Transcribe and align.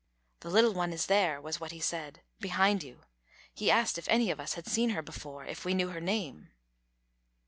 "The 0.39 0.49
little 0.49 0.73
one 0.73 0.93
is 0.93 1.05
there," 1.05 1.39
was 1.39 1.59
what 1.59 1.71
he 1.71 1.79
said, 1.79 2.21
"behind 2.39 2.81
you. 2.81 3.03
He 3.53 3.69
asked 3.69 3.99
if 3.99 4.09
any 4.09 4.31
of 4.31 4.39
us 4.39 4.55
had 4.55 4.65
seen 4.65 4.89
her 4.89 5.03
before; 5.03 5.45
if 5.45 5.63
we 5.63 5.75
knew 5.75 5.89
her 5.89 6.01
name." 6.01 6.49